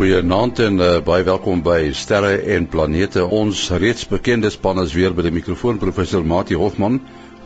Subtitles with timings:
[0.00, 3.20] Goeienaand en uh, baie welkom by Sterre en Planete.
[3.20, 6.96] Ons reeds bekende span is weer by die mikrofoon professor Mati Hofman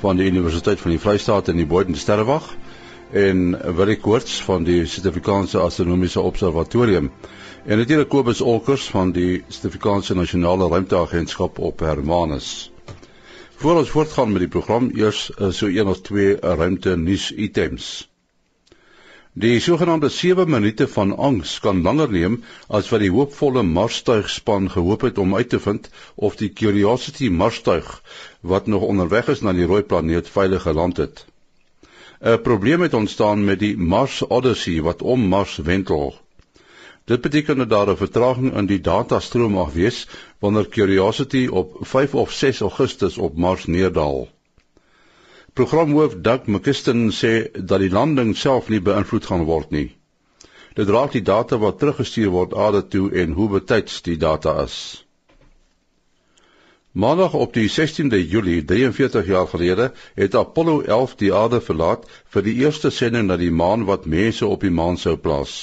[0.04, 2.46] van die Universiteit van die Vrystaat in die Boden Sterrewag
[3.24, 7.10] en Willie Koorts van die Suid-Afrikaanse Astronomiese Observatorium
[7.66, 12.70] en natuurlik Kobus Olkers van die Suid-Afrikaanse Nasionale Ruimteagentskap op Hermanus.
[13.58, 17.32] Voor ons voortgaan met die program, eers uh, so een of twee uh, ruimte nuus
[17.34, 17.96] items.
[19.42, 22.34] Die sogenaamde 7 minute van angs kan langer neem
[22.78, 27.88] as wat die hoopvolle Marstuigspan gehoop het om uit te vind of die Curiosity Marstuig
[28.52, 31.24] wat nog onderweg is na die rooi planeet veilig geland het.
[32.20, 36.14] 'n Probleem het ontstaan met die Mars Odyssey wat om Mars wentel.
[37.04, 40.06] Dit beteken dat daar 'n vertraging in die datastroom mag wees
[40.38, 44.28] wanneer Curiosity op 5 of 6 Augustus op Mars neerdal.
[45.54, 49.86] Programhoof Doug McKiston sê dat die landing self nie beïnvloed gaan word nie.
[50.74, 54.78] Dit raak die data wat teruggestuur word aarde toe en hoe betyds die data is.
[57.04, 59.86] Maandag op die 16de Julie 43 jaar gelede
[60.18, 64.50] het Apollo 11 die aarde verlaat vir die eerste sending na die maan wat mense
[64.50, 65.54] op die maan sou plaas.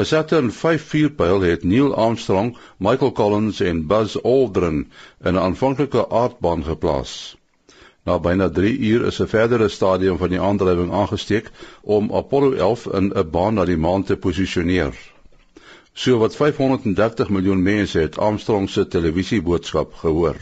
[0.00, 4.82] 'n Saturn V4-pyl het Neil Armstrong, Michael Collins en Buzz Aldrin
[5.20, 7.36] in 'n aanvanklike aardbaan geplaas.
[8.04, 11.50] Na byna 3 uur is 'n verdere stadium van die aandrywing aangesteek
[11.80, 14.94] om Apollo 11 in 'n baan na die maan te posisioneer.
[15.92, 20.36] So wat 530 miljoen mense het Armstrong se televisieboodskap gehoor.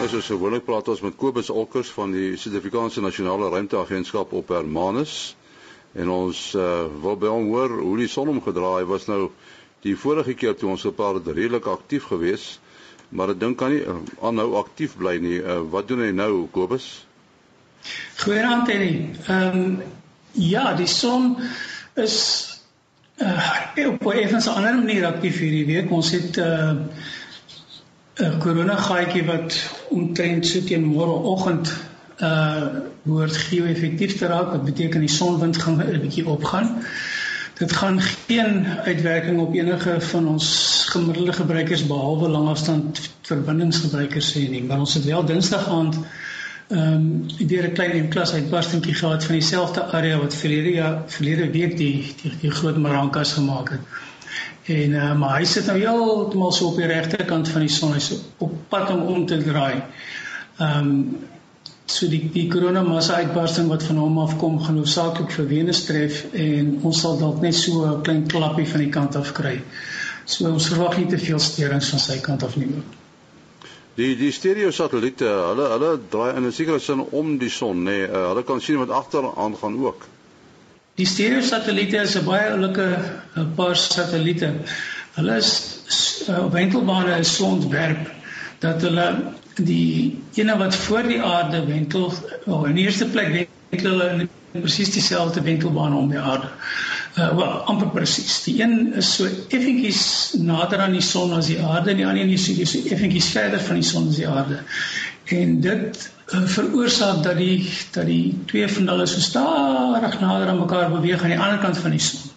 [0.00, 5.36] Ons is gewoonlik praat ons met Kobus Olkers van die Suid-Afrikaanse Nasionale Ruimteagentskap op Hermanus
[5.96, 9.30] en ons uh, wil by hom hoor hoe die son hom gedraai was nou
[9.86, 12.60] die vorige keer toe ons gepraat het redelik aktief geweest
[13.08, 15.38] maar ek dink kan nie uh, aanhou aktief bly nie.
[15.38, 16.88] Uh, wat doen hy nou Kobus?
[18.22, 18.94] Goeienaand Henny.
[19.26, 19.76] Ehm um,
[20.36, 21.36] ja die son
[21.96, 22.16] is
[23.22, 25.90] uh, op 'n effens ander manier aktief hierdie week.
[25.90, 26.88] Ons het 'n
[28.18, 29.54] uh, 'n korona gaatjie wat
[29.88, 31.72] omtrent so teen môreoggend
[32.20, 34.52] uh behoort geo-effektief te raak.
[34.52, 36.82] Dit beteken die sonwind gaan 'n bietjie opgaan.
[37.56, 40.48] Dit gaan geen uitwerking op enige van ons
[40.90, 44.64] gemiddelde gebruikers behalwe langafstand verbindingsgebruikers hê nie.
[44.64, 45.96] Maar ons het wel Dinsdag aand
[46.68, 51.50] ehm um, deur 'n klein klas uitbarstingkie gehad van dieselfde area wat verlede jaar verlede
[51.50, 53.80] week die die, die groot Marankas gemaak het.
[54.66, 57.92] En uh, maar hy sit nou heeltemal so op die regterkant van die son.
[57.92, 59.82] Hy's op pad om om te draai.
[60.58, 61.18] Ehm um,
[61.86, 66.24] so die die korona massa uitbarsting wat van hom afkom gaan hoofsaaklik vir Venus tref
[66.34, 69.60] en ons sal dalk net so 'n klein klappie van die kant af kry.
[70.24, 72.68] So ons verwag nie te veel sterings van sy kant af nie.
[73.96, 77.90] Die die stereo satelliete, hulle hulle draai in 'n sekere sin om die son, nê.
[77.90, 80.06] Nee, uh, hulle kan sien wat agteraan gaan ook.
[80.96, 82.98] Die stereo satelliete is 'n baie oulike
[83.36, 84.52] 'n paar satelliete.
[85.14, 85.52] Hulle is
[86.28, 88.10] uh, op wentelbane is sontwerp
[88.58, 92.12] dat hulle die ene wat voor die aarde wentel,
[92.44, 94.10] oh, in die eerste plek wentel hulle
[94.56, 96.50] in presies dieselfde wentelbaan om die aarde.
[97.16, 98.42] Uh wel, amper presies.
[98.44, 100.02] Die een is so effentjies
[100.40, 103.30] nader aan die son as die aarde en die ander een is so, so effentjies
[103.32, 104.60] verder van die son as die aarde.
[105.36, 107.64] En dit uh, veroorsaak dat die
[107.96, 111.80] dat die twee van hulle so stadig nader aan mekaar beweeg aan die ander kant
[111.84, 112.32] van die son.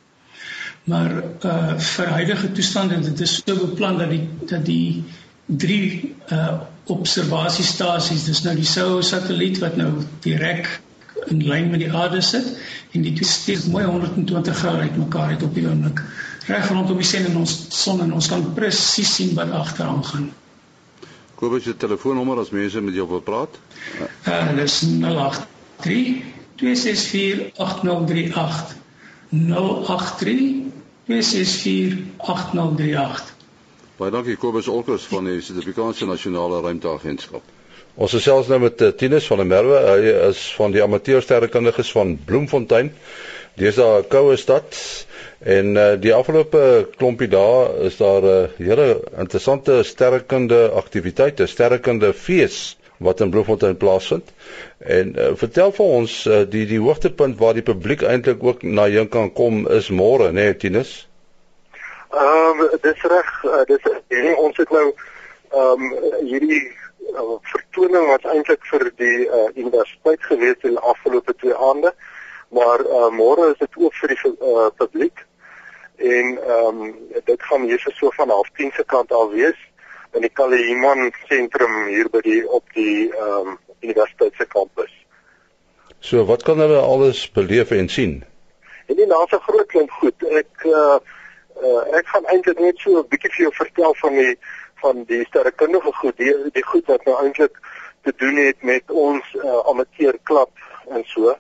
[0.89, 1.11] Maar
[1.45, 5.03] uh vir huidige toestande dit is so beplan dat die dat die
[5.45, 6.59] drie uh
[6.93, 8.25] observasiestasies.
[8.29, 9.91] Dis nou die SOHO satelliet wat nou
[10.25, 10.69] direk
[11.29, 12.47] in lyn met die aarde sit
[12.95, 16.01] en die twee steek mooi 120 grade uit mekaar uit op die oomblik.
[16.49, 20.29] Reg rondom die son en ons son en ons kan presies sien wat agteraan gaan.
[21.39, 23.59] Kobus se telefoonnommer as mense met jou wil praat?
[24.27, 26.23] Uh dis 083
[26.59, 28.75] 264 8038
[29.29, 30.49] 083
[31.07, 33.38] 264 8038
[33.99, 37.43] Baie dankie Kobus Olkers van die Suid-Afrikaanse Nasionale Ruimteagentskap.
[37.99, 39.81] Ons is selfs nou met uh, Tinus van der Merwe.
[39.89, 42.93] Hy is van die amateursterrekundiges van Bloemfontein.
[43.59, 44.77] Dis 'n koue stad
[45.43, 46.61] en uh, die afgelope
[46.95, 48.87] klompie dae is daar 'n uh, hele
[49.19, 54.31] interessante sterrekunde aktiwiteite, sterrekunde fees wat in Bloemfontein plaasvind.
[54.79, 58.87] En uh, vertel vir ons uh, die die hoogtepunt waar die publiek eintlik ook na
[58.87, 61.08] jou kan kom is môre, né, nee, Tinus?
[62.09, 66.61] Ehm um, dis reg, uh, dis hierdie ons het nou ehm um, hierdie
[67.13, 71.93] uh, vertoning wat eintlik vir die uh, universiteit gewees het in die afgelope twee aande,
[72.49, 75.25] maar uh, môre is dit ook vir die uh, publiek.
[75.97, 76.95] En ehm um,
[77.29, 79.59] dit gaan hier so van half 10 se kant al wees
[80.17, 84.91] in die Kaliman sentrum hier by die op die ehm um, universiteit se kampus.
[85.99, 88.23] So wat kan hulle alles beleef en sien?
[88.89, 90.23] En die laaste groot klomp goed.
[90.25, 90.97] Ek uh,
[91.61, 94.35] uh ek gaan eintlik net so 'n bietjie vir jou vertel van die
[94.81, 97.59] van die sterrekundige goed, die die goed wat nou eintlik
[98.03, 100.49] te doen het met ons uh, amateur klub
[100.89, 101.35] en so.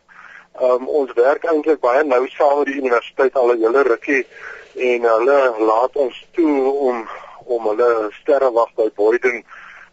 [0.61, 4.25] Um, ons werk eintlik baie nou saam met die universiteit al 'n hele rukkie
[4.75, 7.07] en hulle laat ons toe om
[7.45, 9.43] om hulle sterrewag by Boyden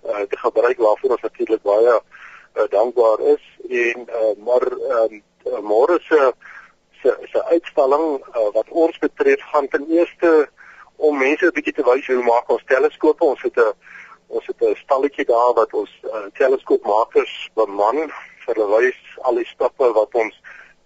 [0.05, 5.23] uh, te gebruik waarvoor ons natuurlik baie uh, dankbaar is en uh, maar um,
[5.63, 6.33] môre se
[7.07, 10.49] se se uitstalling uh, wat ons betref gaan ten eerste
[10.97, 13.25] om mense 'n bietjie te wys hoe maak ons teleskope.
[13.25, 13.73] Ons het 'n
[14.27, 18.11] ons het 'n stalletjie daar wat ons uh, teleskoopmakers beman
[18.45, 20.35] vir hulle wys al die stappe wat ons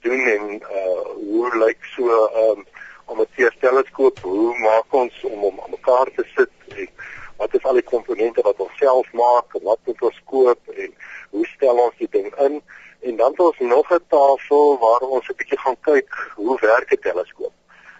[0.01, 0.45] doen en
[0.81, 2.67] uh hoe lyk so 'n um,
[3.07, 4.19] amateur teleskoop?
[4.19, 6.89] Hoe maak ons om hom aan mekaar te sit en
[7.37, 10.95] wat is al die komponente wat ons self maak wat moet ons koop en
[11.31, 12.63] hoe stel ons die ding in
[13.01, 16.93] en dan het ons nog 'n tafel waar ons 'n bietjie gaan kyk hoe werk
[16.93, 17.53] 'n teleskoop.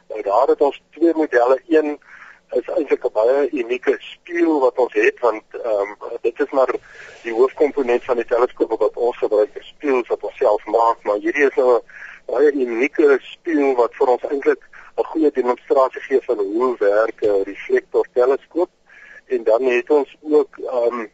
[0.09, 1.61] Nou daar het ons twee modelle.
[1.69, 2.01] Een
[2.51, 6.75] is eintlik 'n baie unieke spieël wat ons het want ehm um, dit is maar
[7.23, 11.17] die hoofkomponent van die teleskoop wat ons gebruik is spieëls wat ons self maak maar
[11.17, 11.83] hierdie is nou 'n
[12.27, 14.63] baie unieke spieël wat vir ons eintlik
[15.01, 18.71] 'n goeie demonstrasie gee van hoe werk 'n reflektor teleskoop.
[19.27, 21.11] En dan het ons ook ehm um,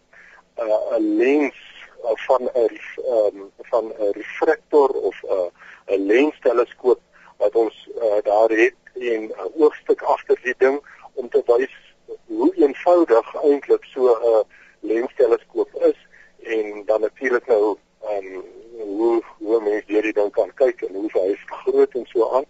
[0.56, 1.56] 'n lens
[2.02, 2.78] van 'n
[3.08, 5.50] um, van 'n refraktor of 'n
[5.86, 7.00] 'n lens teleskoop
[7.36, 10.80] wat ons uh, daar het en 'n oogstuk agter die ding
[11.14, 11.74] om te wys
[12.26, 14.44] hoe eenvoudig eintlik so 'n
[14.80, 15.98] lensteleskoop is
[16.38, 17.76] en dan natuurlik nou
[18.10, 18.44] um,
[18.78, 22.46] hoe hoe mense hierdie ding kan kyk en hoe hy groot en so aan.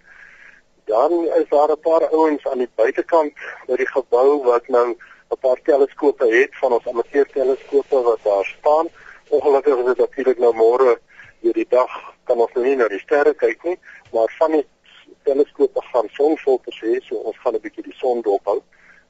[0.85, 3.33] Dan is daar 'n paar ouens aan die buitekant
[3.67, 4.89] by die gebou wat nou
[5.31, 8.16] 'n paar teleskope het van ons amateur teleskope wat.
[9.47, 10.97] Ongelukkig is dit natuurlik nou môre
[11.45, 11.93] deur die dag
[12.27, 13.77] kan ons nou nie na die sterre kyk nie,
[14.11, 14.65] maar van die
[15.29, 18.59] teleskope gaan sonfilters hê, so ons gaan 'n bietjie die son dophou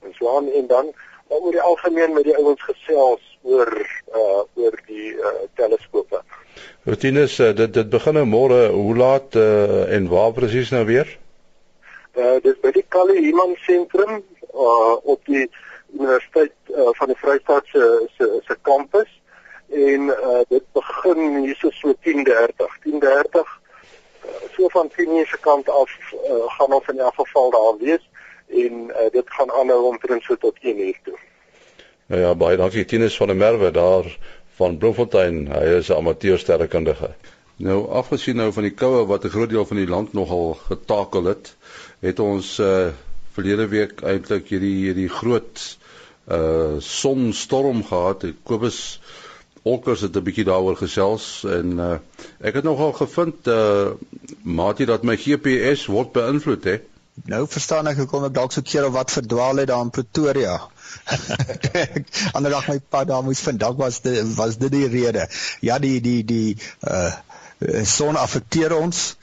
[0.04, 0.92] en so aan en dan
[1.28, 3.72] maar oor die algemeen met die ouens gesels oor
[4.20, 6.20] uh oor die uh teleskope.
[6.84, 11.18] Routinus, uh, dit dit begin nou môre, hoe laat uh en waar presies nou weer?
[12.14, 14.20] Uh dis by die Kali Iman sentrum
[14.52, 15.48] uh op die
[15.96, 19.08] Universiteit uh, van die Vrystaat se se se kampus
[19.76, 23.54] en uh dit begin hier so 10:30 10:30
[24.56, 28.04] so van Tinie se kant af uh, gaan ons in elk geval daar wees
[28.46, 31.18] en uh, dit gaan aanhou omtrent so tot 1 uur toe.
[32.06, 34.18] Nou ja, baie dankie Tinus van der Merwe daar
[34.56, 35.46] van Bloemfontein.
[35.52, 37.10] Hy is 'n amateur sterrekundige.
[37.56, 41.24] Nou afgesien nou van die koue wat 'n groot deel van die land nogal getakel
[41.24, 41.56] het,
[42.00, 42.88] het ons uh
[43.32, 45.78] verlede week eintlik hierdie hierdie groot
[46.28, 48.24] uh sonstorm gehad.
[48.42, 49.00] Kobus
[49.66, 51.94] Olkers het 'n bietjie daaroor gesels en uh,
[52.38, 53.88] ek het nogal gevind uh
[54.42, 56.76] maatie dat my GPS word beïnvloed hè.
[57.24, 60.60] Nou verstaan ek hoekom ek dalk so keer of wat verdwaal het daar in Pretoria.
[62.36, 63.60] Ander dag my pad daar moes vind.
[63.60, 65.28] Dalk was dit was dit die rede.
[65.60, 67.14] Ja, die die die uh
[67.88, 69.16] son affekteer ons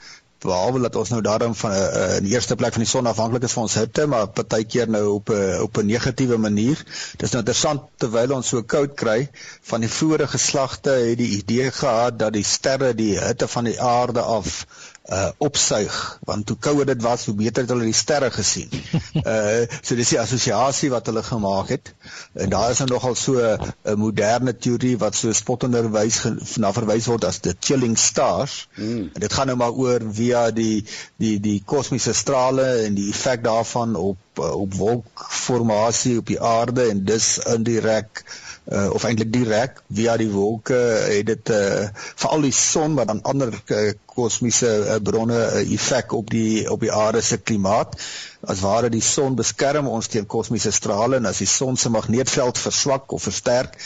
[0.44, 3.46] behalwe dat ons nou daarom van 'n uh, uh, eerste plek van die son afhanklik
[3.48, 6.76] is vir ons hitte, maar partykeer nou op 'n uh, op 'n negatiewe manier.
[7.16, 9.28] Dit is nou interessant terwyl ons so koud kry,
[9.62, 13.80] van die vorige geslagte het die idee gehad dat die sterre die hitte van die
[13.80, 14.66] aarde af
[15.12, 18.70] uh opsuig want hoe kouer dit was hoe beter het hulle die sterre gesien.
[19.14, 21.92] Uh so dis die assosiasie wat hulle gemaak het.
[22.32, 26.22] En daar is nou nogal so 'n moderne teorie wat so spotender wys
[26.56, 28.68] na verwys word as the chilling stars.
[28.74, 29.10] Mm.
[29.14, 30.84] En dit gaan nou maar oor via die
[31.16, 37.04] die die kosmiese strale en die effek daarvan op op wolkformasie op die aarde en
[37.04, 40.78] dis indirek uh, of eintlik direk via die wolke
[41.08, 45.74] het dit uh, veral die son wat dan ander uh, kosmiese uh, bronne 'n uh,
[45.74, 47.98] effek op die op die aarde se klimaat.
[48.40, 52.58] As ware die son beskerm ons teen kosmiese strale en as die son se magneetveld
[52.58, 53.76] verswak of versterk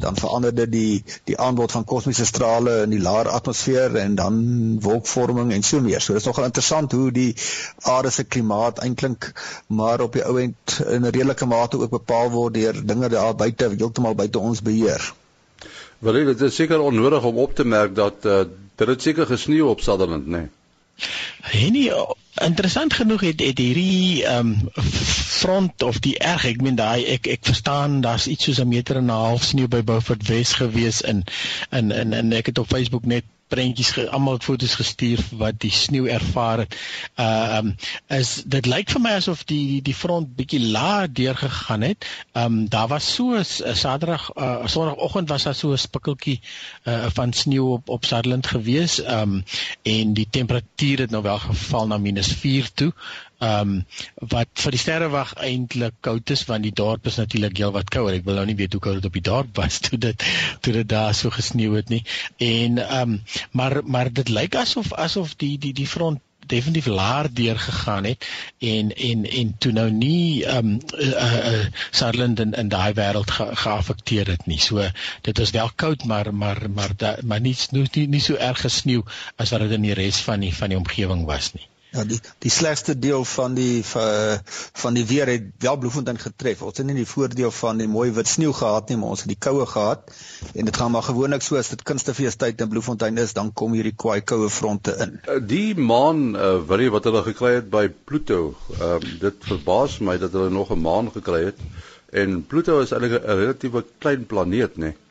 [0.00, 4.40] dan verander dit die die aanbod van kosmiese strale in die laer atmosfeer en dan
[4.80, 6.00] wolkvorming en so meer.
[6.00, 7.34] So dit is nogal interessant hoe die
[7.82, 9.32] aarde se klimaat eintlik
[9.66, 13.34] maar op die ou end in 'n redelike mate ook bepaal word deur dinge daar
[13.34, 15.12] buite heeltemal buite ons beheer.
[15.98, 18.44] Wel dit is seker onnodig om op te merk dat uh,
[18.74, 20.30] dit het seker gesneeu op Sutherland, né?
[20.30, 20.48] Nee.
[21.40, 21.92] Henny
[22.34, 24.70] interessant genoeg het, het hierdie ehm um,
[25.38, 29.00] front of die erg ek meen daai ek ek verstaan daar's iets soos 'n meter
[29.00, 31.24] en 'n half sneeu by Beaufort Wes gewees in
[31.70, 36.08] in in en ek het op Facebook net prentjies almal foto's gestuur wat die sneeu
[36.12, 36.76] ervaar het.
[37.16, 37.70] Uh um
[38.18, 42.06] is dit lyk vir my asof die die front bietjie laag deurgegaan het.
[42.42, 46.40] Um daar was so 'n uh, Saterdag uh, Sondagoggend was daar so 'n spikkeltjie
[46.84, 48.98] uh van sneeu op op Sutherland gewees.
[48.98, 49.44] Um
[49.82, 52.92] en die temperatuur het nou wel geval na -4 toe
[53.38, 53.74] ehm um,
[54.34, 58.16] wat vir die sterrewag eintlik koud is want die dorp is natuurlik heel wat kouer.
[58.18, 60.24] Ek wil nou nie weet hoe koud dit op die dorp was toe dit
[60.60, 62.02] toe dit daar so gesneeu het nie.
[62.36, 63.20] En ehm um,
[63.52, 68.26] maar maar dit lyk asof asof die die die front definitief laer deur gegaan het
[68.58, 71.08] en en en toe nou nie ehm um, uh,
[71.52, 74.60] uh, Sutherland in in daai wêreld ge, geaffekteer het nie.
[74.60, 74.90] So
[75.20, 79.02] dit was wel koud maar maar maar da, maar nie, nie nie so erg gesneeu
[79.36, 81.68] as wat dit in die res van die van die omgewing was nie.
[81.90, 86.62] Ja, die die slegste deel van die van die weer het wel Bloemfontein getref.
[86.62, 89.32] Ons het nie die voordeel van die mooi wit sneeu gehad nie, maar ons het
[89.32, 90.12] die koue gehad.
[90.52, 93.96] En dit gaan maar gewoonlik so as dit kunstefeestyd in Bloemfontein is, dan kom hierdie
[93.96, 95.16] kwaai koue fronte in.
[95.24, 96.60] Eh, die maan uh,
[96.92, 101.12] wat hulle gekry het by Pluto, uh, dit verbaas my dat hulle nog 'n maan
[101.12, 101.60] gekry het.
[102.12, 104.92] En Pluto is eintlik 'n relatiewe klein planeet, né?
[104.92, 105.07] Nee?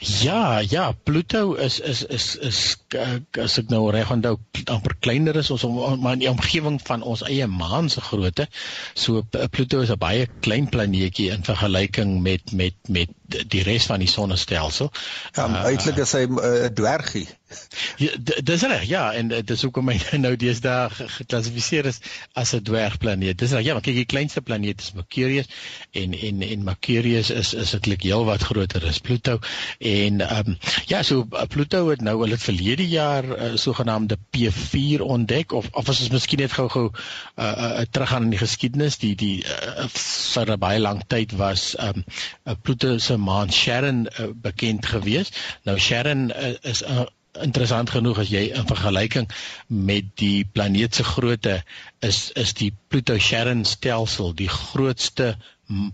[0.00, 2.76] Ja, ja, Pluto is is is is
[3.42, 4.36] as ek nou reg onthou
[4.70, 5.64] amper kleiner is ons
[6.00, 8.48] maar in die omgewing van ons eie maan se grootte.
[8.94, 14.00] So Pluto is 'n baie klein planeetjie in vergelyking met met met die res van
[14.00, 14.92] die sonnestelsel.
[15.34, 17.26] Ja, uh, uitelik is hy 'n uh, dwergie.
[17.96, 18.10] Ja,
[18.44, 18.84] dis reg.
[18.84, 22.00] Ja, en dit is hoekom hy nou deesdae geklassifiseer is
[22.38, 23.38] as 'n dwergplaneet.
[23.40, 23.64] Dis reg.
[23.64, 25.48] Ja, maar kyk, die kleinste planeet is Mercurius
[25.96, 29.38] en en en Mercurius is is eintlik heel wat groter as Pluto.
[29.78, 35.02] En ehm um, ja, so uh, Pluto het nou hulle verlede jaar uh, sogenaamde P4
[35.02, 39.14] ontdek of of as ons miskien net gou-gou uh, uh, teruggaan in die geskiedenis, die
[39.16, 42.04] die uh, vir 'n baie lang tyd was ehm
[42.44, 45.32] um, Pluto se maan Sharon uh, bekend gewees.
[45.64, 47.06] Nou Sharon uh, is 'n uh,
[47.44, 49.28] interessant genoeg as jy in vergelyking
[49.90, 51.60] met die planeet se grootte
[52.08, 55.36] is is die Pluto Charon stelsel die grootste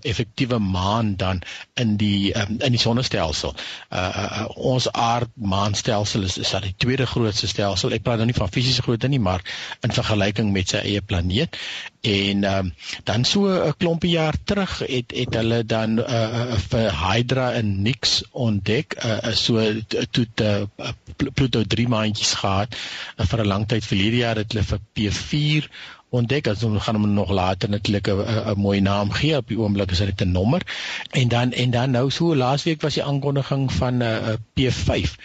[0.03, 1.43] effektiewe maan dan
[1.75, 3.55] in die um, in die sonnestelsel.
[3.91, 7.93] Uh, uh, uh ons aardmaanstelsel is is die tweede grootste stelsel.
[7.93, 9.43] Ek praat nou nie van fisiese grootte nie, maar
[9.83, 11.59] in vergelyking met sy eie planeet.
[12.05, 12.73] En um,
[13.05, 17.83] dan so 'n klompie jaar terug het het hulle dan uh, uh vir Hydra en
[17.83, 18.95] Nix ontdek.
[19.05, 19.59] Uh, so
[20.11, 22.75] toe uh, Pluto 3 maandjies gehad
[23.17, 25.71] uh, vir 'n lang tyd verlede jaar het hulle vir P4
[26.19, 29.91] ontdek as ons gaan hom nog later natuurlik 'n mooi naam gee op die oomblik
[29.91, 30.63] is dit 'n nommer.
[31.11, 35.17] En dan en dan nou so laasweek was die aankondiging van 'n uh, uh, P5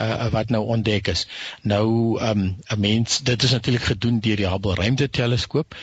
[0.00, 1.28] uh, wat nou ontdek is.
[1.62, 5.74] Nou um, 'n mens dit is natuurlik gedoen deur die Hubble ruimteteleskoop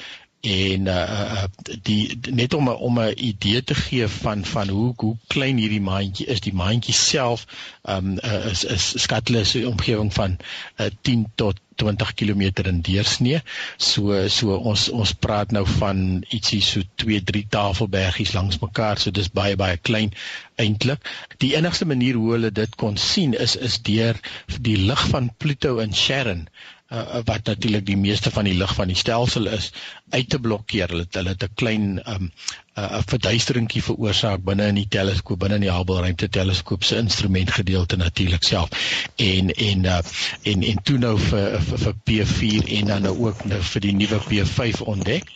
[0.42, 1.44] en uh, uh
[1.82, 6.26] die net om om 'n idee te gee van van hoe hoe klein hierdie maandjie
[6.26, 7.46] is die maandjie self
[7.84, 10.38] um uh, is is skatless omgewing van
[10.78, 13.42] uh, 10 tot 20 km in deursnee.
[13.78, 19.00] So so ons ons praat nou van ietsie so 2 3 tafelbergies langs mekaar.
[19.00, 20.14] So dis baie baie klein
[20.56, 21.04] eintlik.
[21.38, 24.20] Die enigste manier hoe hulle dit kon sien is is deur
[24.62, 26.48] die lig van Pluto en Charon
[26.92, 29.72] uh, wat natuurlik die meeste van die lig van die stelsel is
[30.10, 30.90] uit te blokkeer.
[30.94, 32.32] Hulle hulle het 'n klein um
[32.76, 37.96] 'n uh, verduisteringkie veroorsaak binne in die teleskoop, binne in die Hubble ruimteteleskoop se instrumentgedeelte
[37.96, 38.70] natuurlik self.
[39.16, 40.00] En en uh,
[40.44, 43.94] en en toe nou vir vir, vir P4 en dan nou ook nou vir die
[43.94, 45.32] nuwe P5 ontdek.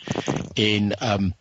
[0.54, 1.32] En um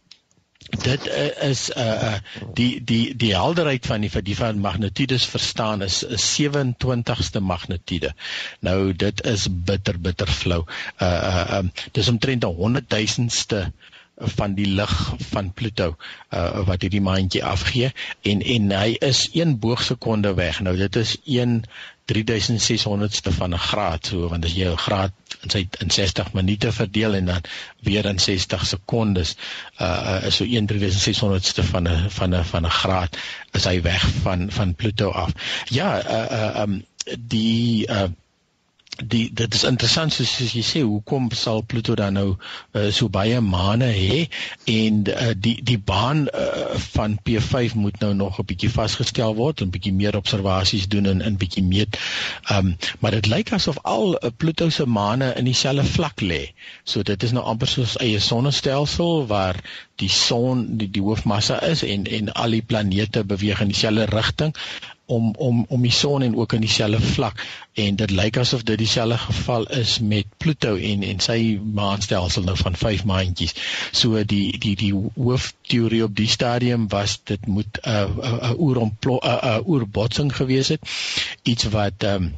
[0.83, 2.13] dit uh, is uh, uh
[2.53, 8.13] die die die helderheid van die die van magnitudes verstaan is 'n 27ste magnitude.
[8.59, 10.63] Nou dit is bitter bitter flou.
[11.01, 13.71] Uh uh um, dis omtrent 'n 100 000ste
[14.19, 15.95] van die lig van Pluto
[16.35, 20.59] uh wat hierdie maandjie afgee en en hy is 1 boogsekonde weg.
[20.59, 21.63] Nou dit is 1
[22.09, 25.11] 3600ste van 'n graad so want as jy 'n graad
[25.43, 27.41] in sy in 60 minute verdeel en dan
[27.79, 29.35] weer in 60 sekondes
[29.79, 33.17] uh is so 1 3600ste van 'n van 'n van 'n graad
[33.51, 35.31] is hy weg van van Pluto af.
[35.69, 36.85] Ja, uh uh um
[37.17, 38.09] die uh
[39.03, 43.09] die dit is interessant soos, soos jy sê hoekom sal Pluto dan nou uh, so
[43.09, 44.25] baie maane hê
[44.73, 49.61] en uh, die die baan uh, van P5 moet nou nog 'n bietjie vasgestel word
[49.61, 51.99] en bietjie meer observasies doen en in bietjie meet.
[52.51, 56.53] Um maar dit lyk asof al uh, Pluto se maane in dieselfde vlak lê.
[56.83, 59.63] So dit is nou amper soos eie sonnestelsel waar
[59.99, 64.55] die son die, die hoofmassa is en en al die planete beweeg in dieselfde rigting
[65.09, 67.41] om om om die son en ook in dieselfde vlak
[67.83, 71.39] en dit lyk asof dit dieselfde geval is met Pluto en en sy
[71.79, 73.55] maanstelsel nou van 5 maandjies.
[74.01, 79.17] So die die die hoofteorie op die stadium was dit moet 'n 'n 'n oerontplo
[79.17, 80.81] 'n 'n oerbotsing gewees het.
[81.43, 82.33] Iets wat ehm um,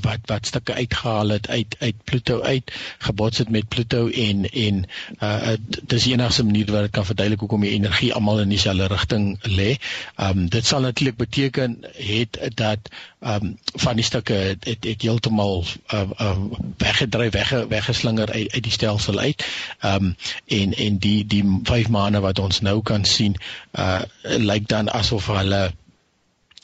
[0.00, 4.84] wat wat stukke uitgehaal het uit uit Pluto uit gebots het met Pluto en en
[5.20, 8.86] uh dis die enigste manier wat dit kan verduidelik hoekom die energie almal in dieselfde
[8.86, 9.76] rigting lê.
[10.16, 15.64] Um dit sal natuurlik beteken het dat um van die stukke het het, het heeltemal
[15.94, 16.36] uh, uh
[16.76, 19.46] weggedryf wegge, weggeslinger uit uit die stelsel uit.
[19.84, 23.36] Um en en die die vyf maande wat ons nou kan sien
[23.78, 25.72] uh lyk dan asof hulle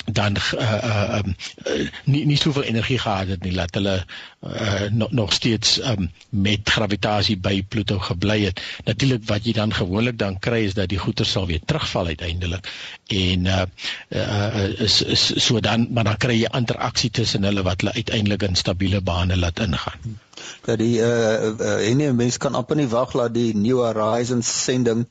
[0.05, 1.35] dan uh, uh, um,
[1.67, 4.05] uh, nie nie soveel energie gehad het nie laat hulle
[4.41, 8.61] uh, nog nog steeds um, met gravitasie by Pluto gebly het.
[8.85, 12.69] Natuurlik wat jy dan gewoonlik dan kry is dat die goeie sal weer terugval uiteindelik
[13.07, 13.63] en uh,
[14.09, 18.43] uh, is, is so dan maar dan kry jy interaksie tussen hulle wat hulle uiteindelik
[18.43, 20.19] in stabiele bane laat ingaan.
[20.65, 24.49] Dat die uh, uh, en die mens kan amper nie wag laat die New Horizons
[24.65, 25.07] sending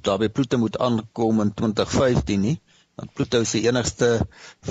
[0.00, 2.58] daar by Pluto moet aankom in 2015 nie
[3.00, 4.18] want Pluto is die enigste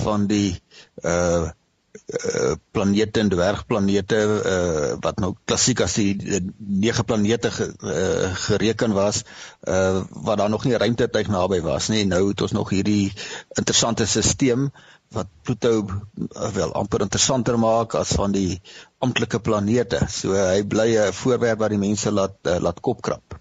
[0.04, 0.60] van die
[1.04, 4.20] uh uh planete en dwergplanete
[4.52, 9.24] uh wat nou klassiek as die nege planete ge, uh, gereken was
[9.66, 12.06] uh wat daar nog nie ruimtetyd naby was nie.
[12.06, 13.10] Nou het ons nog hierdie
[13.58, 14.70] interessante stelsel
[15.18, 18.62] wat Pluto uh, wel amper interessanter maak as van die
[19.02, 20.06] amptelike planete.
[20.14, 23.40] So hy bly 'n voorwerp wat die mense laat uh, laat kopkrap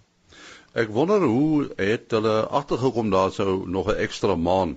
[0.79, 4.77] Ek wonder hoe het hulle agtergekom daar sou nog 'n ekstra maan.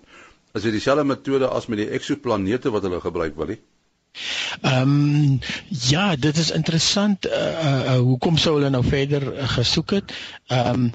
[0.57, 3.55] Is dit dieselfde metode as met die eksoplanete wat hulle gebruik wil?
[4.61, 5.39] Ehm um,
[5.69, 9.23] ja, dit is interessant uh, uh, hoekom sou hulle nou verder
[9.55, 10.13] gesoek het.
[10.47, 10.91] Ehm um,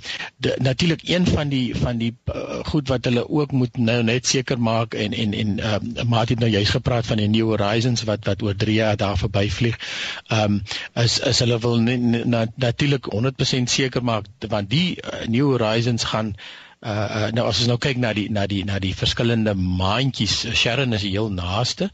[0.58, 4.61] natuurlik een van die van die uh, goed wat hulle ook moet nou net seker
[4.61, 8.02] maak en en en ehm uh, Maat het nou juist gepraat van die New Horizons
[8.02, 9.78] wat wat oor 3 jaar daar verbyvlieg.
[10.26, 10.62] Ehm um,
[10.94, 16.35] is is hulle wil na, natuurlik 100% seker maak want die uh, New Horizons gaan
[16.80, 20.37] uh, uh nou as ons nou kyk na die na die na die verskillende maandjies
[20.54, 21.90] Sharon is heel naaste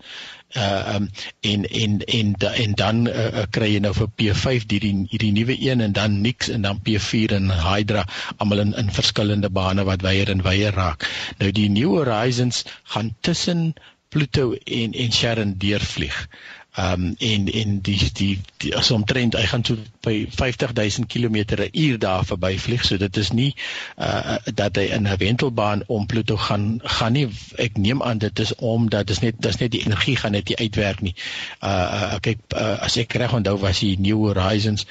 [0.57, 1.09] uh um
[1.41, 5.57] en en en en dan uh, uh, kry jy nou vir P5 hierdie hierdie nuwe
[5.61, 8.05] een en dan niks en dan P4 en Hydra
[8.37, 11.09] almal in in verskillende bane wat wyer en wyer raak.
[11.39, 13.75] Nou die New Horizons gaan tussen
[14.09, 16.29] Pluto en en Charon deurvlieg.
[16.77, 22.25] Ehm um, en en die die, as omtrent hy gaan so by 50000 km/h daar
[22.25, 22.85] verbyvlieg.
[22.85, 23.55] So dit is nie
[23.97, 27.29] uh dat hy in 'n wentelbaan om Pluto gaan gaan nie.
[27.57, 30.49] Ek neem aan dit is omdat dit is net dis net die energie gaan net
[30.49, 31.15] nie uitwerk nie.
[31.61, 34.87] Uh, uh kyk uh, as ek reg onthou was die New Horizons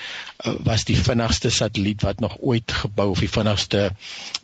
[0.45, 3.91] uh, was die vinnigste satelliet wat nog ooit gebou of die vinnigste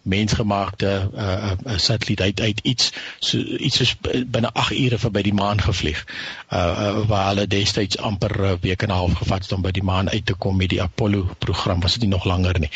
[0.02, 5.34] mensgemaakte uh, uh satelliet uit uit iets so iets is binne 8 ure verby die
[5.34, 6.06] maan gevlieg.
[6.50, 9.72] Uh, uh waar hulle destyds amper 'n week en 'n half gevat het om by
[9.76, 12.72] die maan uit te kom met die Apollo program was dit nie nog langer nie.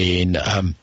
[0.00, 0.74] En ehm um,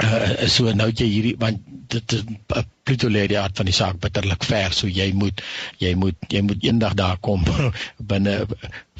[0.00, 1.60] uh, so nou jy hierdie want
[1.92, 2.22] dit is
[2.56, 5.42] uh, Pluto lê die aard van die saak bitterlik ver so jy moet
[5.78, 7.44] jy moet jy moet eendag daar kom
[8.12, 8.40] binne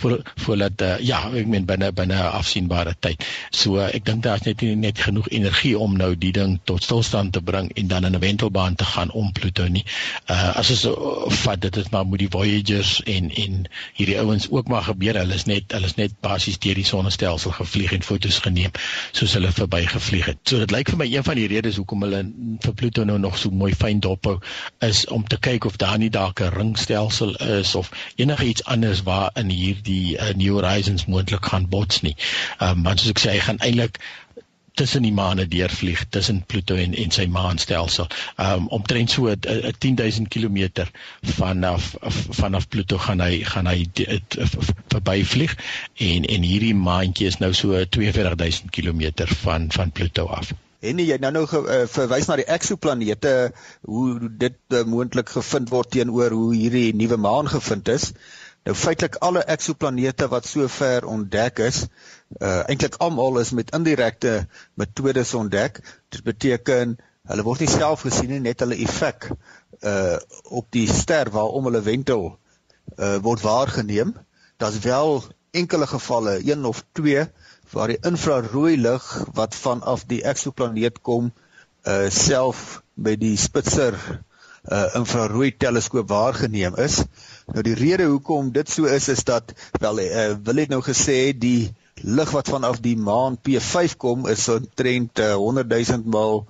[0.03, 3.25] voor voordat uh, ja ek meen binne binne afsienbare tyd.
[3.51, 6.83] So uh, ek dink daar's net nie net genoeg energie om nou die ding tot
[6.83, 9.85] stilstand te bring en dan in 'n wentelbaan te gaan om Pluto nie.
[10.31, 10.95] Uh as ons uh,
[11.42, 13.66] vat dit is maar moet die Voyagers en en
[13.99, 15.18] hierdie ouens ook maar gebeur.
[15.18, 18.71] Hulle is net hulle is net basies deur die sonnestelsel gevlieg en fotos geneem
[19.12, 20.38] soos hulle verby gevlieg het.
[20.49, 22.25] So dit lyk vir my een van die redes hoekom hulle
[22.62, 24.39] vir Pluto nou nog so mooi fyn dophou
[24.81, 29.31] is om te kyk of daar nie dalk 'n ringstelsel is of enigiets anders waar
[29.35, 32.17] in hierdie die uh, New Horizons moontlik gaan bots nie.
[32.59, 33.99] Ehm um, want soos ek sê, hy gaan eintlik
[34.81, 38.09] tussen die maane deurvlieg tussen Pluto en en sy maanstelsel.
[38.37, 40.87] Ehm um, omtrent so 'n 10000 km
[41.37, 41.93] vanaf
[42.41, 43.87] vanaf Pluto gaan hy gaan hy
[44.97, 45.57] verbyvlieg
[46.11, 50.55] en en hierdie maandjie is nou so 42000 km van van Pluto af.
[50.83, 53.33] En jy nou nou uh, verwys na die eksoplanete
[53.87, 58.09] hoe dit uh, moontlik gevind word teenoor hoe hierdie nuwe maan gevind is.
[58.66, 61.85] Nou feitelik alle eksoplanete wat sover ontdek is,
[62.38, 64.35] uh eintlik almal is met indirekte
[64.79, 65.81] metodes ontdek.
[66.14, 66.97] Dit beteken
[67.31, 70.18] hulle word nie self gesien nie, net hulle effek uh
[70.51, 72.29] op die ster waarom hulle wentel
[72.99, 74.14] uh word waargeneem.
[74.62, 77.27] Daar's wel enkele gevalle, een of twee
[77.73, 79.07] waar die infrarooi lig
[79.37, 81.33] wat vanaf die eksoplaneet kom
[81.89, 83.97] uh self by die Spitzer
[84.71, 87.03] uh infrarooi teleskoop waargeneem is.
[87.51, 91.33] Nou die rede hoekom dit so is is dat wel uh, wil het nou gesê
[91.35, 96.47] die lig wat vanaf die maan P5 kom is omtrent uh, 100 000 maal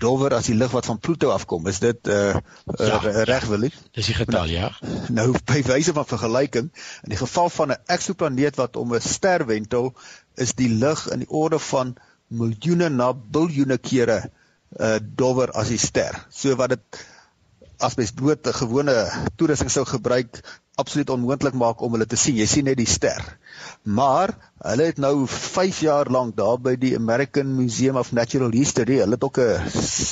[0.00, 1.66] dowwer as die lig wat van Pluto afkom.
[1.68, 3.76] Is dit uh, ja, uh reg wil ek?
[3.96, 4.70] Dis die getal, ja.
[5.12, 6.70] Nou by wyse van vergelyking,
[7.04, 9.92] in die geval van 'n eksoplaneet wat om 'n ster wentel,
[10.36, 11.94] is die lig in die orde van
[12.28, 14.18] miljoene na biljoene kere
[14.80, 16.16] uh dowwer as die ster.
[16.30, 17.04] So wat dit
[17.78, 18.94] as mens dood 'n gewone
[19.36, 20.40] toerusting sou gebruik
[20.76, 22.36] absoluut onmoontlik maak om hulle te sien.
[22.36, 23.22] Jy sien net die ster.
[23.82, 28.98] Maar hulle het nou 5 jaar lank daar by die American Museum of Natural History,
[29.00, 29.60] hulle het ook 'n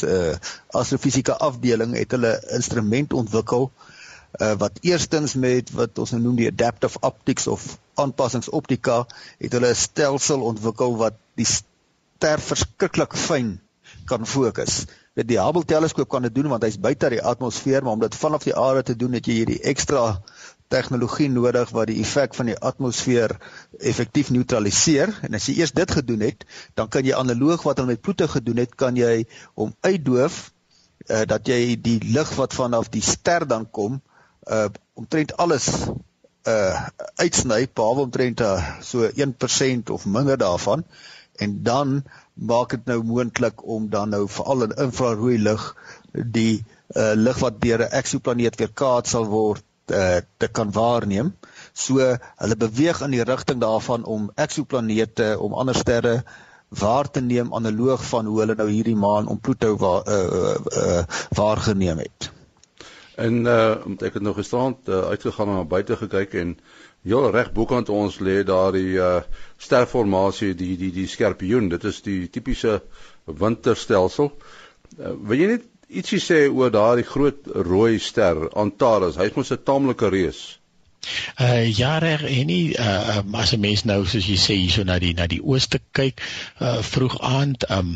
[0.08, 0.36] uh,
[0.72, 3.70] astrofisiese afdeling het hulle instrument ontwikkel
[4.40, 9.04] uh, wat eerstens met wat ons nou noem die adaptive optics of aanpassingsoptika
[9.38, 13.60] het hulle 'n stelsel ontwikkel wat die ster verskriklik fyn
[14.06, 14.84] kan fokus.
[15.14, 18.14] Dit die Hubble teleskoop kan dit doen want hy's buite die atmosfeer, maar om dit
[18.14, 20.22] vanaf die aarde te doen het jy hierdie ekstra
[20.72, 23.36] tegnologie nodig wat die effek van die atmosfeer
[23.78, 25.12] effektief neutraliseer.
[25.22, 28.26] En as jy eers dit gedoen het, dan kan jy analoog wat hulle met Pluto
[28.26, 30.40] gedoen het, kan jy hom uitdoof
[31.08, 34.00] uh, dat jy die lig wat vanaf die ster dan kom,
[34.50, 35.66] uh omtrent alles
[36.48, 40.84] uh uitsny behalwe omtrent uh, so 1% of minder daarvan
[41.36, 42.02] en dan
[42.34, 45.68] maak dit nou moontlik om dan nou veral in infrarooi lig
[46.12, 46.64] die
[46.96, 51.32] uh lig wat deur 'n eksoplaneet weerkaats sal word uh te kan waarneem.
[51.72, 56.22] So hulle beweeg in die rigting daarvan om eksoplanete om ander sterre
[56.68, 61.02] waar te neem analoog van hoe hulle nou hierdie maan om Pluto wa, uh, uh,
[61.30, 62.30] waargeneem het.
[63.16, 66.56] En uh ek het nog gisterand uh, uitgegaan en na buite gekyk en
[67.02, 69.22] heel reg bokant ons lê daar die uh
[69.56, 71.68] sterformasie die die die skorpioen.
[71.68, 72.82] Dit is die tipiese
[73.24, 74.32] winterstelsel.
[74.98, 79.16] Uh, wil jy net ietsie sê oor daardie groot rooi ster Antares?
[79.16, 80.58] Hy's mos 'n taamlike reus.
[81.40, 84.98] Uh ja reg en nie uh as 'n mens nou soos jy sê hierso na
[84.98, 86.22] die na die ooste kyk
[86.60, 87.90] uh vroeg aand um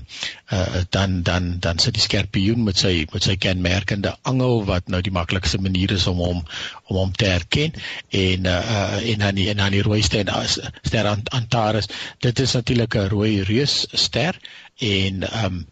[0.52, 5.00] uh dan dan dan sit die skorpioen met sy met sy kenmerkende angel wat nou
[5.02, 6.44] die maklikste manier is om hom
[6.88, 7.72] om hom te herken.
[8.10, 11.88] En uh en dan die en dan die rooi ster as ster Antares
[12.20, 14.38] dit is natuurlik 'n rooi reus ster
[14.78, 15.66] en um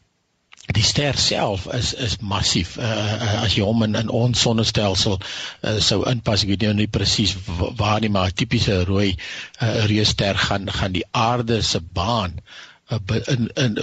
[0.75, 2.77] die ster self is is massief.
[2.79, 6.89] Uh, as jy hom in, in ons sonnestelsel uh, sou inpas ek weet nou nie
[6.91, 7.37] presies
[7.79, 12.41] waar nie maar tipiese rooi uh, reusster gaan gaan die aarde se baan
[12.91, 12.99] uh,
[13.31, 13.79] in in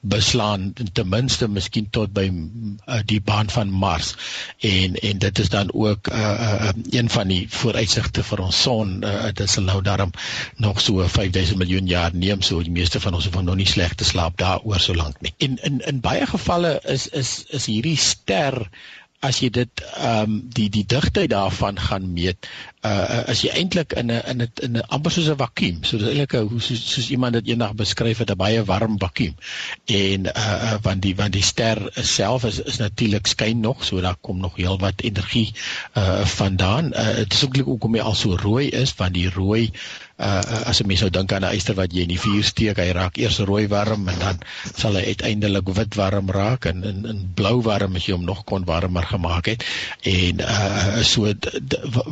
[0.00, 4.14] beslaan ten minste miskien tot by uh, die baan van Mars.
[4.58, 9.02] En en dit is dan ook uh, uh, een van die vooruitsigte vir ons son.
[9.04, 10.12] Uh, dit sal nou daarom
[10.56, 13.94] nog so 5000 miljoen jaar neem so die meeste van ons hoef nog nie sleg
[13.94, 15.34] te slaap daaroor so lank nie.
[15.38, 18.66] En in in baie gevalle is is is hierdie ster
[19.20, 22.46] as jy dit ehm um, die die digtheid daarvan gaan meet
[22.88, 25.98] uh as jy eintlik in 'n in 'n in 'n amper soos 'n vakuum so
[25.98, 29.34] dis eintlik hoe soos, soos iemand dit eendag beskryf het 'n baie warm vakuum
[29.86, 34.16] en uh want die want die ster self is is natuurlik skyn nog so daar
[34.20, 35.52] kom nog heelwat energie
[35.94, 36.92] uh vandaan.
[36.92, 39.70] Uh dit is ook hoekom hy al so rooi is want die rooi
[40.18, 42.78] uh as 'n mens sou dink aan 'n yster wat jy in die vuur steek,
[42.82, 44.40] hy raak eers rooi warm en dan
[44.74, 48.44] sal hy uiteindelik wit warm raak en in in blou warm as jy hom nog
[48.44, 49.64] kon warmer gemaak het.
[50.02, 51.32] En uh so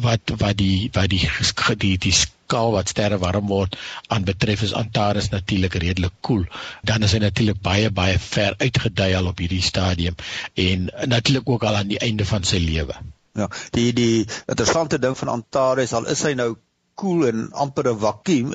[0.06, 0.65] wat wat die
[0.96, 1.22] wat die
[1.84, 3.76] die die skaal wat sterre warm word
[4.12, 6.44] aan betref is Antares natuurlik redelik koel.
[6.46, 6.84] Cool.
[6.90, 10.16] Dan is hy natuurlik baie baie ver uitgedui al op hierdie stadium
[10.54, 12.96] en natuurlik ook al aan die einde van sy lewe.
[13.36, 16.54] Ja, die die interessante ding van Antares al is hy nou
[16.96, 18.54] koel en amper 'n vakuum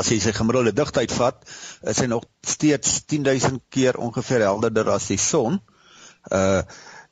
[0.00, 1.44] as jy sy gemiddelde digtheid vat,
[1.92, 5.60] is hy nog steeds 10000 keer ongeveer helderder as die son.
[6.30, 6.62] Uh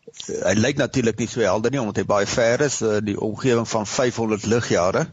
[0.03, 3.69] hy lyk natuurlik nie so helder nie omdat hy baie ver is uh, die omgewing
[3.71, 5.05] van 500 ligjare.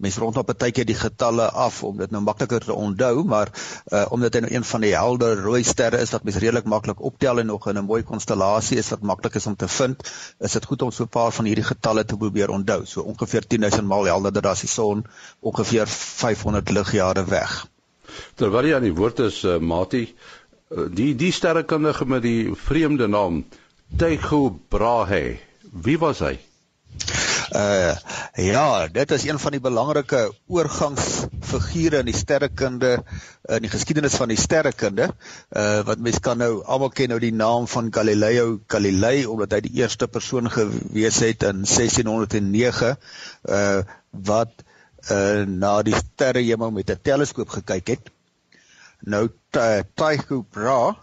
[0.00, 4.38] Mense rondom partykeer die getalle af om dit nou makliker te onthou, maar uh, omdat
[4.38, 7.50] hy nou een van die helder rooi sterre is wat mens redelik maklik optel en
[7.52, 10.08] nog in 'n mooi konstellasie is wat maklik is om te vind,
[10.40, 12.84] is dit goed om so 'n paar van hierdie getalle te probeer onthou.
[12.86, 15.04] So ongeveer 10000 maal helderder as die son,
[15.40, 17.66] ongeveer 500 ligjare weg.
[18.34, 20.14] Terwyl jy aan die woord is, uh, Mati,
[20.68, 23.44] die die sterrekundige met die vreemde naam
[23.96, 25.38] Tycho Brahe.
[25.72, 26.38] Wie was hy?
[27.54, 27.96] Uh
[28.38, 32.90] ja, dit is een van die belangrike oorgangsfigure in die sterrekunde
[33.48, 35.08] in die geskiedenis van die sterrekunde.
[35.50, 39.62] Uh wat mense kan nou almal ken nou die naam van Galileo Galilei omdat hy
[39.66, 42.94] die eerste persoon gewees het in 1609
[43.48, 44.64] uh wat
[45.10, 48.14] uh na die sterrehemel met 'n teleskoop gekyk het.
[49.00, 50.96] Nou Tycho Brahe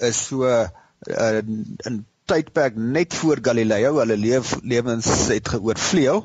[0.00, 1.38] is so uh,
[1.86, 3.98] in tydperk net voor Galileo.
[4.00, 6.24] Hulle leef, lewens het geoorvleuel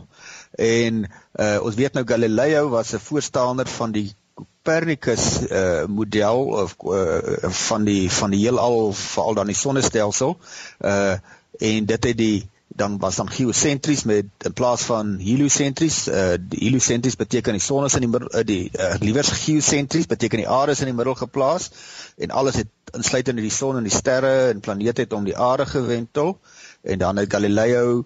[0.58, 6.76] en uh, ons weet nou Galileo was 'n voorstander van die Copernicus uh, model of
[6.84, 10.38] uh, van die van die heelal veral dan die sonnestelsel.
[10.80, 11.20] Uh,
[11.60, 16.60] en dit het die dan was dan geosentries met in plaas van heliosentries uh die
[16.60, 20.50] heliosentries beteken die son is in die middel uh, die uh, liewers geosentries beteken die
[20.50, 21.72] aarde is in die middel geplaas
[22.18, 25.66] en alles het insluitende die son en die sterre en planete het om die aarde
[25.66, 26.38] gewentel
[26.82, 28.06] en dan het Galileo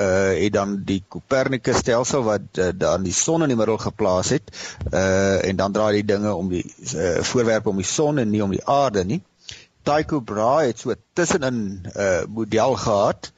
[0.00, 4.28] uh het dan die Copernicus stelsel wat uh, dan die son in die middel geplaas
[4.30, 4.52] het
[4.92, 6.62] uh en dan draai die dinge om die
[6.94, 9.22] uh, voorwerpe om die son en nie om die aarde nie.
[9.82, 13.32] Tycho Brahe het so tussenin 'n uh, model gehad.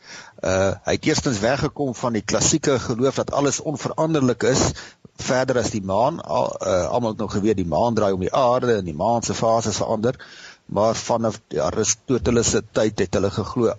[0.44, 4.72] Uh hy het eerstens weggekom van die klassieke geloof dat alles onveranderlik is
[5.16, 6.20] verder as die maan.
[6.20, 9.22] Al, uh, almal het nog geweet die maan draai om die aarde en die maan
[9.22, 10.18] se fases verander,
[10.66, 13.75] maar vanaf Aristoteles se tyd het hulle geglo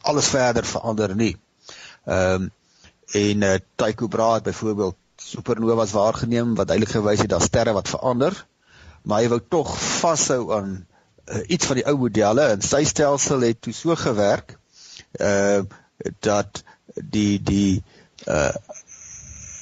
[0.00, 1.36] alles verder verander nie.
[2.04, 2.52] Ehm um,
[3.14, 8.46] en uh, Tycho Brahe byvoorbeeld supernovas waargeneem wat duidelik gewys het dat sterre wat verander,
[9.02, 10.72] maar hy wou tog vashou aan
[11.26, 14.56] uh, iets van die ou modelle en sy stelsel het toe so gewerk
[15.20, 15.62] uh
[16.20, 16.62] dat
[16.94, 17.82] die die
[18.28, 18.50] uh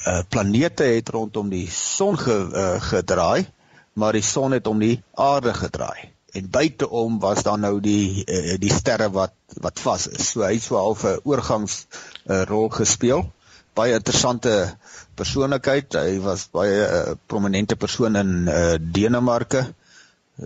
[0.06, 3.46] uh planete het rondom die son ge, uh, gedraai
[3.92, 8.56] maar die son het om die aarde gedraai en buiteom was dan nou die uh,
[8.60, 9.34] die sterre wat
[9.66, 11.86] wat vas is so hy het so half 'n oorgangs
[12.26, 13.26] uh, rol gespeel
[13.74, 14.54] baie interessante
[15.14, 19.66] persoonlikheid hy was baie uh, prominente persoon in uh, Denemarke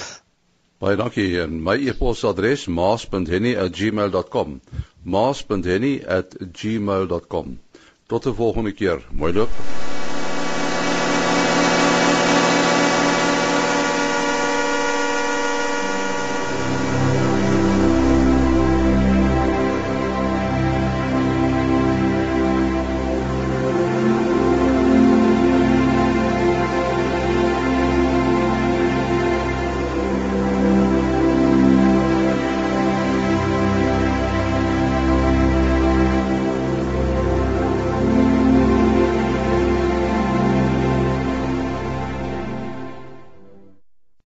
[0.79, 4.49] Baie dankie en my e-posadres maas.henny@gmail.com
[5.15, 7.47] maas.henny@gmail.com
[8.07, 9.07] Tot 'n volgende keer.
[9.13, 9.51] Mooi loop.